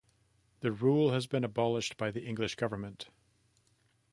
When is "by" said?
1.95-2.09